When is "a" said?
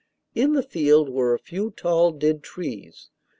1.35-1.37